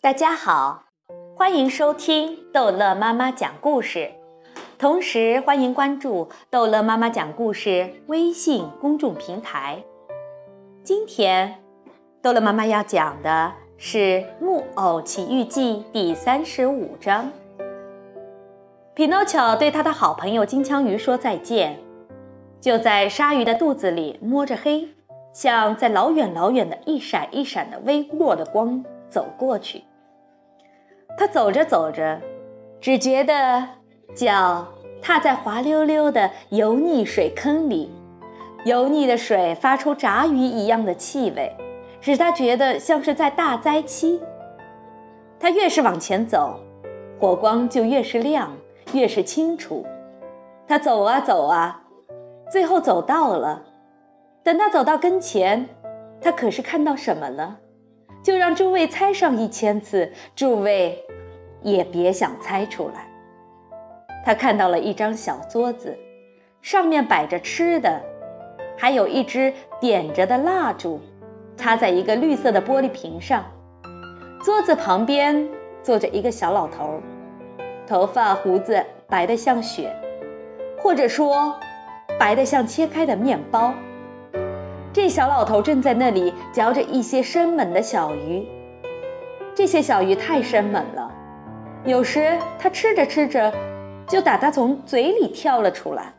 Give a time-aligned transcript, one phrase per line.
[0.00, 0.84] 大家好，
[1.36, 4.12] 欢迎收听逗乐妈妈讲故事，
[4.78, 9.82] 同时欢迎关注逗乐妈妈讲故事微信公众平台。
[10.84, 11.56] 今天，
[12.22, 13.98] 逗乐妈妈要讲的是
[14.40, 17.32] 《木偶奇遇记》第三十五章。
[18.94, 21.76] 匹诺乔对他的好朋友金枪鱼说再见，
[22.60, 24.90] 就在鲨鱼的肚子里摸着黑，
[25.32, 29.84] 像在老远老远的一闪一闪的微弱的光走过去。
[31.16, 32.20] 他走着走着，
[32.80, 33.66] 只觉得
[34.14, 34.66] 脚
[35.02, 37.90] 踏在滑溜溜的油腻水坑里，
[38.64, 41.56] 油腻的水发出炸鱼一样的气味，
[42.00, 44.20] 使他觉得像是在大灾期。
[45.40, 46.60] 他越是往前走，
[47.18, 48.52] 火光就越是亮，
[48.92, 49.84] 越是清楚。
[50.66, 51.82] 他走啊走啊，
[52.50, 53.64] 最后走到了。
[54.42, 55.68] 等他走到跟前，
[56.20, 57.58] 他可是看到什么了？
[58.22, 61.04] 就让诸位猜上一千次，诸位
[61.62, 63.08] 也别想猜出来。
[64.24, 65.96] 他看到了一张小桌子，
[66.60, 68.00] 上面摆着吃的，
[68.76, 71.00] 还有一支点着的蜡烛，
[71.56, 73.44] 插在一个绿色的玻璃瓶上。
[74.42, 75.48] 桌子旁边
[75.82, 77.00] 坐着一个小老头，
[77.86, 79.90] 头发胡子白得像雪，
[80.78, 81.58] 或者说
[82.18, 83.72] 白得像切开的面包。
[85.00, 88.44] 这小老头正在那里嚼着一些生猛的小鱼，
[89.54, 91.08] 这些小鱼太生猛了，
[91.84, 93.54] 有时他吃着吃着，
[94.08, 96.12] 就打他从嘴里跳了出来。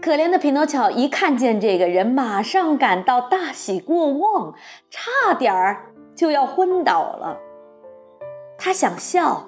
[0.00, 4.54] 可怜的匹诺乔一看见这个人，马上感到大喜过望，
[4.88, 7.36] 差点儿就要昏倒了。
[8.56, 9.46] 他想笑，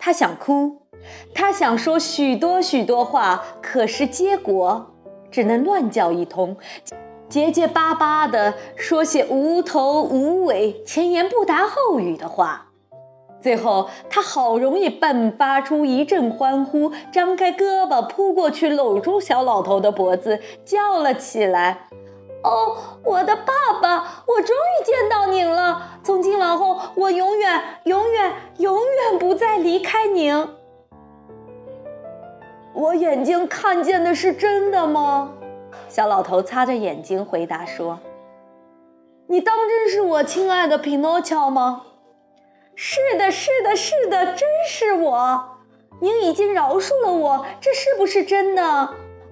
[0.00, 0.82] 他想哭，
[1.32, 4.88] 他想说许多许多话，可是结果。
[5.32, 6.56] 只能乱叫一通，
[7.28, 12.68] 结结巴巴地说些无头无尾、前言不搭后语的话。
[13.40, 21.88] 最后，他好容易迸发出一阵欢呼，张开胳膊扑过去，搂住小老头的脖子，叫了起来
[22.44, 25.98] ：“哦，我的爸爸，我终于见到您了！
[26.04, 30.46] 从今往后，我永远、永远、永远不再离开您。”
[32.74, 35.32] 我眼睛看见的是真的吗？
[35.88, 37.98] 小老头擦着眼睛回答说
[39.28, 41.82] ：“你当真是我亲爱的匹诺乔吗
[42.74, 45.48] ？”“是的，是的，是的，真是我。
[46.00, 48.62] 您已经饶恕了我，这是不是真的？”“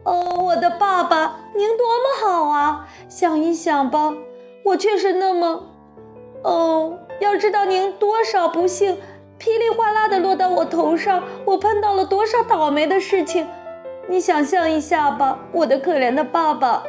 [0.04, 2.88] 哦，我的爸爸，您多么好啊！
[3.08, 4.14] 想一想吧，
[4.64, 5.64] 我却是那么……
[6.42, 8.98] 哦，要知道您多少不幸。”
[9.40, 13.48] 噼里哗啦的落到我头上，我碰到了多少倒霉的事情，
[14.06, 16.82] 你想象一下吧，我的可怜的爸爸。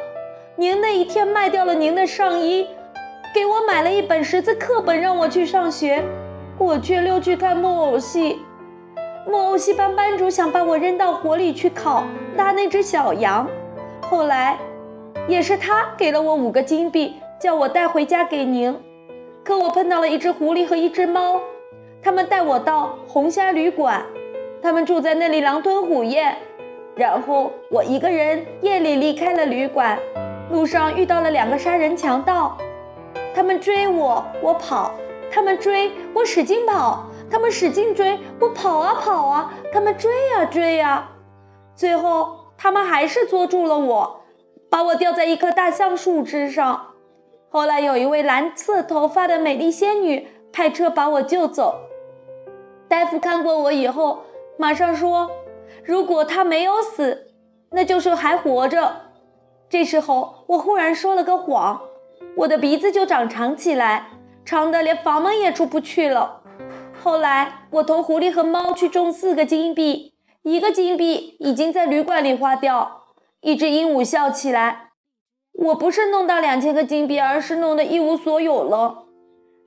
[0.56, 2.68] 您那一天卖掉了您的上衣，
[3.34, 6.04] 给我买了一本识字课本让我去上学，
[6.58, 8.38] 我却溜去看木偶戏。
[9.26, 12.04] 木偶戏班班主想把我扔到火里去烤，
[12.36, 13.48] 拉那只小羊。
[14.10, 14.58] 后来，
[15.26, 18.78] 也是他给了我五个金币，叫我带回家给您。
[19.42, 21.40] 可我碰到了一只狐狸和一只猫。
[22.04, 24.04] 他们带我到红虾旅馆，
[24.60, 26.36] 他们住在那里狼吞虎咽，
[26.96, 29.96] 然后我一个人夜里离开了旅馆，
[30.50, 32.58] 路上遇到了两个杀人强盗，
[33.32, 34.90] 他们追我，我跑，
[35.30, 41.08] 他们追我使劲跑，他们使劲追我跑啊跑啊，他们追呀追呀，
[41.76, 44.22] 最后他们还是捉住了我，
[44.68, 46.88] 把我吊在一棵大橡树枝上。
[47.48, 51.78] 后来有一位蓝色头发的美丽仙女派车把我救走。
[52.92, 54.24] 大夫看过我以后，
[54.58, 55.30] 马上说
[55.82, 57.28] ：“如果他没有死，
[57.70, 58.96] 那就是还活着。”
[59.70, 61.80] 这时候，我忽然说了个谎，
[62.36, 64.08] 我的鼻子就长长起来，
[64.44, 66.42] 长的连房门也出不去了。
[67.02, 73.04] 后来，我同狐狸和猫去种四个金币，一个金币已经在旅馆里花掉。
[73.40, 74.90] 一只鹦鹉笑起来
[75.64, 79.04] ：“我不是弄到两千个金币，而是弄得一无所有了。”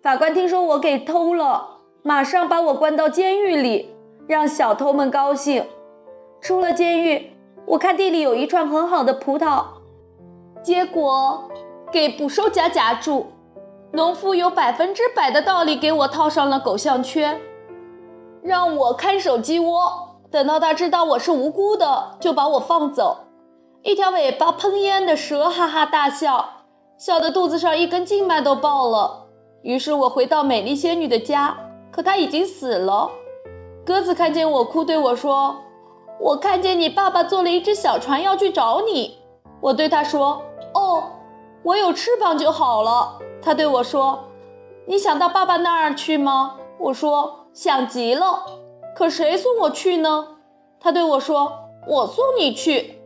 [0.04, 1.75] 法官听说我给偷了。
[2.08, 3.90] 马上把我关到监狱里，
[4.28, 5.66] 让小偷们高兴。
[6.40, 7.32] 出了监狱，
[7.66, 9.64] 我看地里有一串很好的葡萄，
[10.62, 11.50] 结果
[11.92, 13.26] 给捕兽夹夹住。
[13.92, 17.42] 农夫有百分之百的道理给我套上了狗项圈，
[18.44, 20.20] 让我看守鸡窝。
[20.30, 23.18] 等到他知道我是无辜的，就把我放走。
[23.82, 26.66] 一条尾巴喷烟的蛇哈哈大笑，
[27.00, 29.26] 笑得肚子上一根静脉都爆了。
[29.64, 31.58] 于是我回到美丽仙女的家。
[31.96, 33.10] 可他已经死了。
[33.86, 35.56] 鸽子看见我哭，对我说
[36.20, 39.18] ：“我看见你爸爸坐了一只小船要去找你。”
[39.62, 40.42] 我对他说
[40.76, 41.04] ：“哦，
[41.64, 44.26] 我有翅膀就好了。”他对我说
[44.86, 46.58] ：“你想到爸爸那儿去吗？
[46.80, 48.44] 我说想极了。
[48.94, 50.28] 可谁送我去呢？
[50.82, 51.54] 他对我说
[51.88, 53.00] ：“我送你去。”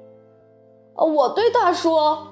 [0.98, 2.26] 我对他说：“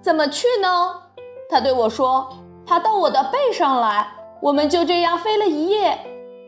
[0.00, 1.02] 怎么去呢？”
[1.50, 2.28] 他对我说
[2.64, 5.98] ：“爬到我的背上来。”我们就这样飞了一夜。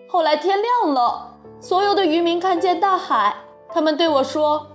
[0.08, 3.34] 后来天亮了，所有的渔民看见大海，
[3.68, 4.66] 他们对我说：“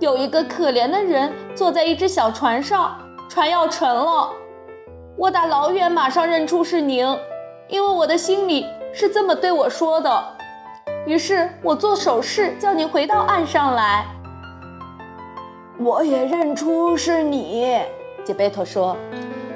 [0.00, 2.96] 有一个可怜的人坐在一只小船上，
[3.28, 4.30] 船要沉了。”
[5.18, 7.04] 我打老远马上认出是您，
[7.68, 10.24] 因为我的心里是这么对我说的。
[11.06, 14.06] 于是我做手势叫您回到岸上来。
[15.78, 17.78] 我也认出是你，
[18.24, 18.96] 杰贝托说：“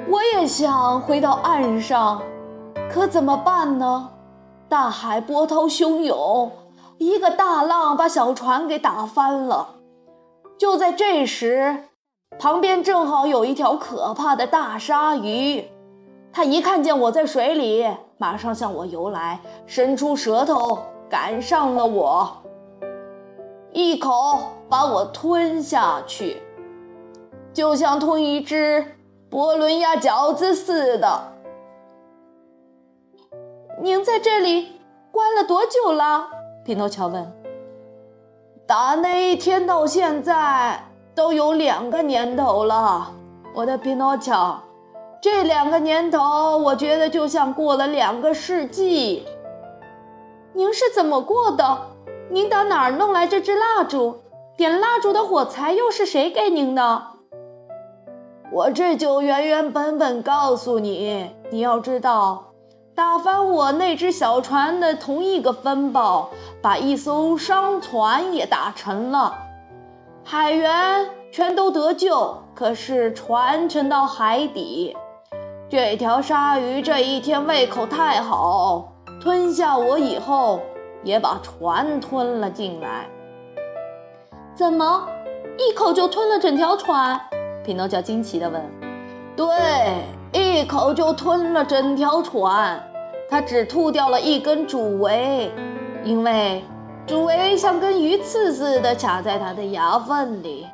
[0.09, 2.21] 我也想回到岸上，
[2.93, 4.11] 可怎么办呢？
[4.69, 6.51] 大海波涛汹涌，
[6.99, 9.77] 一个大浪把小船给打翻了。
[10.59, 11.85] 就在这时。”
[12.37, 15.67] 旁边正好有一条可怕的大鲨鱼，
[16.31, 17.87] 它一看见我在水里，
[18.17, 20.79] 马上向我游来，伸出舌头
[21.09, 22.27] 赶上了我，
[23.71, 26.41] 一口把我吞下去，
[27.53, 28.97] 就像吞一只
[29.29, 31.33] 波伦亚饺子似的。
[33.83, 34.79] 您在这里
[35.11, 36.29] 关了多久了？
[36.63, 37.29] 匹诺乔问。
[38.65, 40.79] 打那一天到现在。
[41.13, 43.11] 都有两个年头了，
[43.53, 44.59] 我的匹诺乔，
[45.21, 49.27] 这两个年头，我觉得就像过了两个世纪。
[50.53, 51.77] 您是怎么过的？
[52.31, 54.21] 您打哪儿弄来这支蜡烛？
[54.57, 57.03] 点蜡烛的火柴又是谁给您的？
[58.51, 61.29] 我这就原原本本告诉你。
[61.51, 62.52] 你要知道，
[62.95, 66.29] 打翻我那只小船的同一个风暴，
[66.61, 69.35] 把一艘商船也打沉了。
[70.23, 74.95] 海员全都得救，可是船沉到海底。
[75.67, 80.59] 这条鲨鱼这一天胃口太好，吞下我以后，
[81.03, 83.07] 也把船吞了进来。
[84.53, 85.07] 怎么，
[85.57, 87.19] 一口就吞了整条船？
[87.65, 88.61] 匹诺乔惊奇地问。
[89.35, 89.47] 对，
[90.33, 92.83] 一口就吞了整条船。
[93.29, 95.49] 他只吐掉了一根主桅，
[96.03, 96.63] 因为。
[97.05, 100.65] 主桅像根鱼刺似的卡在他的牙缝里，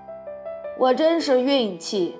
[0.78, 2.20] 我真是运气。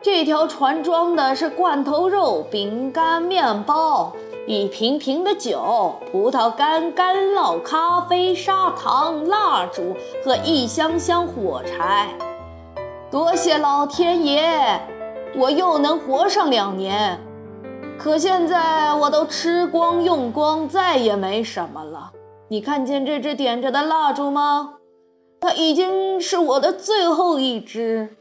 [0.00, 4.14] 这条船装的是罐头肉、饼干、面包，
[4.46, 9.94] 一瓶瓶的酒、葡萄干、干酪、咖啡、砂糖、蜡烛
[10.24, 12.08] 和一箱箱火柴。
[13.10, 14.80] 多谢老天爷，
[15.36, 17.18] 我又能活上两年。
[17.98, 22.12] 可现在我都吃光用光，再也没什么了。
[22.48, 24.74] 你看见这支点着的蜡烛吗？
[25.40, 28.16] 它已经是我的最后一支。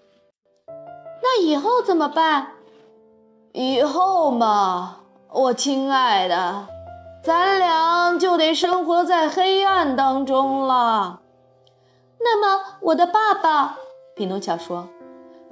[1.22, 2.48] 那以后怎么办？
[3.54, 4.98] 以后嘛，
[5.32, 6.68] 我亲爱的，
[7.24, 11.22] 咱俩就得生活在黑暗当中了。
[12.20, 13.78] 那么，我的爸爸，
[14.16, 14.88] 匹诺乔说：“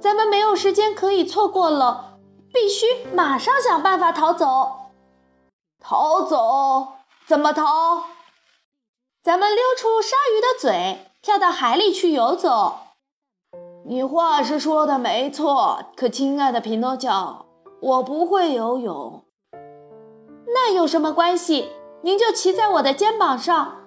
[0.00, 2.18] 咱们没有时间可以错过了，
[2.52, 4.46] 必须马上想办法逃走。
[5.80, 6.94] 逃走？
[7.26, 8.04] 怎么逃？”
[9.22, 12.78] 咱们溜出鲨鱼的嘴，跳到海里去游走。
[13.84, 17.46] 你话是说的没错，可亲爱的匹诺乔，
[17.80, 19.24] 我不会游泳。
[20.46, 21.72] 那有什么关系？
[22.02, 23.78] 您就骑在我的肩膀上，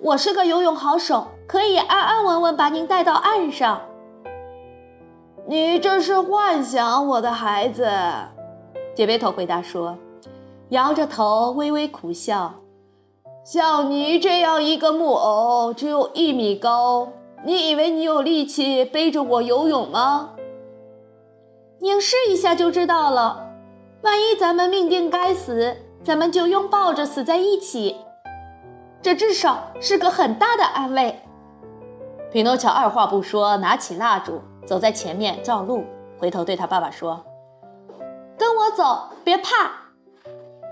[0.00, 3.82] 我是个游泳好手，可以安安稳稳把您带到岸上。
[5.50, 7.84] 你这是幻想，我的孩子。
[8.94, 9.98] 杰贝托回答说，
[10.68, 12.54] 摇着头微微苦笑。
[13.44, 17.08] 像你这样一个木偶，只有一米高，
[17.44, 20.30] 你以为你有力气背着我游泳吗？
[21.80, 23.48] 您试一下就知道了。
[24.02, 27.96] 万一咱们命定该死，咱们就拥抱着死在一起，
[29.02, 31.18] 这至少是个很大的安慰。
[32.30, 35.84] 匹诺乔二话不说，拿起蜡烛，走在前面照路，
[36.18, 37.24] 回头对他爸爸说
[38.38, 39.70] ：“跟我走，别怕。”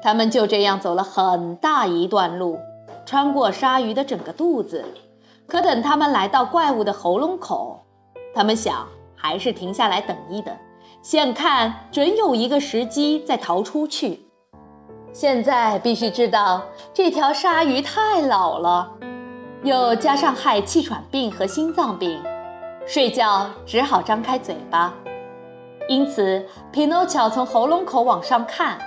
[0.03, 2.59] 他们就这样走了很大一段路，
[3.05, 4.85] 穿过鲨鱼的整个肚子。
[5.47, 7.81] 可等他们来到怪物的喉咙口，
[8.35, 10.55] 他们想还是停下来等一等，
[11.03, 14.21] 先看准有一个时机再逃出去。
[15.13, 18.93] 现在必须知道，这条鲨鱼太老了，
[19.65, 22.23] 又加上害气喘病和心脏病，
[22.89, 24.95] 睡觉只好张开嘴巴。
[25.91, 26.43] 因此，
[26.73, 28.79] 匹诺乔从喉咙口往上看。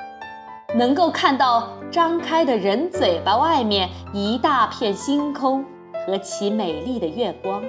[0.74, 5.66] 能够看到张开的人嘴巴外面一大片星空
[6.08, 7.62] 和其美丽的月光。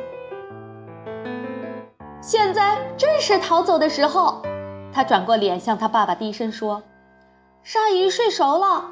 [2.20, 4.40] 现在正是逃走的时候，
[4.92, 6.82] 他转过脸向他爸爸低声说
[7.64, 8.84] ：“鲨鱼睡熟了，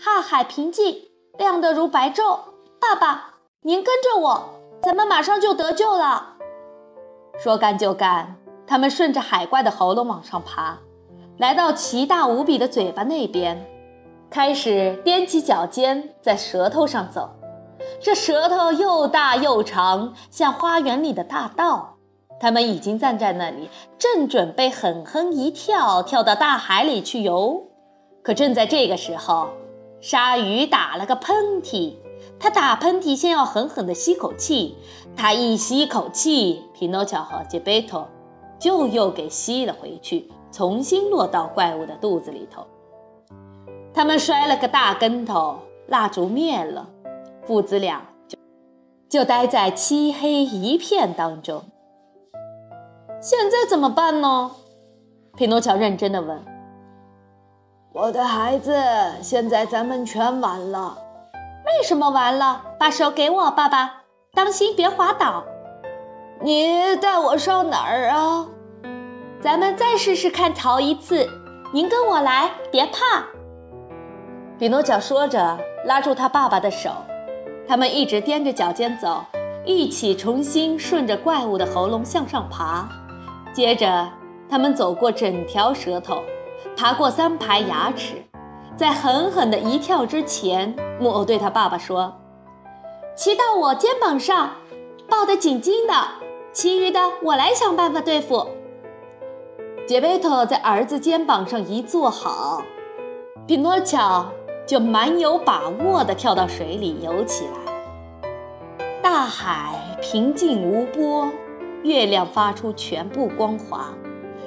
[0.00, 1.02] 瀚海平静，
[1.38, 2.38] 亮得如白昼。
[2.80, 6.35] 爸爸，您跟着我，咱们马上就得救了。
[7.38, 10.78] 说干就干，他们顺着海怪的喉咙往上爬，
[11.38, 13.66] 来到奇大无比的嘴巴那边，
[14.30, 17.30] 开始踮起脚尖在舌头上走。
[18.00, 21.94] 这舌头又大又长，像花园里的大道。
[22.38, 27.68] 他们已经站在那里，正准备狠狠一跳，跳到大海里去游。
[28.22, 29.48] 可正在这个时候，
[30.00, 31.94] 鲨鱼打了个喷嚏。
[32.38, 34.76] 他打喷嚏先要狠狠地吸口气，
[35.16, 38.06] 他一吸口气，匹诺乔和杰贝托
[38.58, 42.66] 就又给吸了回去，重新落到怪物的肚子里头。
[43.94, 46.86] 他们摔了个大跟头，蜡烛灭了，
[47.46, 48.38] 父子俩就
[49.08, 51.62] 就待在漆黑一片当中。
[53.22, 54.50] 现在怎么办呢？
[55.36, 56.38] 匹诺乔认真地问。
[57.92, 58.74] 我的孩子，
[59.22, 60.98] 现在咱们全完了。
[61.66, 62.62] 为什么完了？
[62.78, 65.44] 把手给我，爸爸，当心别滑倒。
[66.40, 68.46] 你带我上哪儿啊？
[69.40, 71.28] 咱们再试试看，逃一次。
[71.72, 73.24] 您跟我来，别怕。
[74.58, 76.90] 比诺乔说着，拉住他爸爸的手，
[77.66, 79.24] 他们一直踮着脚尖走，
[79.64, 82.88] 一起重新顺着怪物的喉咙向上爬。
[83.52, 84.08] 接着，
[84.48, 86.22] 他们走过整条舌头，
[86.76, 88.22] 爬过三排牙齿，
[88.76, 92.14] 在狠狠的一跳之前，木偶对他爸爸说
[93.16, 94.50] ：“骑到我肩膀上，
[95.08, 95.94] 抱得紧紧的，
[96.52, 98.46] 其余的我来想办法对付。”
[99.88, 102.62] 杰贝托在儿子肩膀上一坐好，
[103.46, 104.26] 匹诺乔
[104.66, 107.72] 就蛮有把握地跳到水里游起来。
[109.00, 111.26] 大海平静无波。
[111.82, 113.94] 月亮发出全部光华，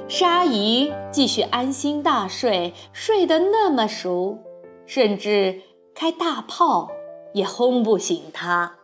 [0.10, 4.40] 鲨鱼继续安心大睡，睡得那么熟，
[4.88, 5.62] 甚至
[5.94, 6.90] 开大炮
[7.32, 8.78] 也轰不醒它。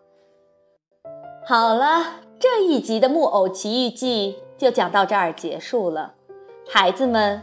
[1.47, 6.13] 好了，这一集的《木偶奇遇记》就讲到这儿结束了，
[6.69, 7.41] 孩子们，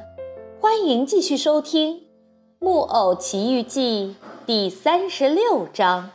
[0.60, 1.96] 欢迎继续收听
[2.60, 4.14] 《木偶奇遇记》
[4.46, 6.10] 第三十六章。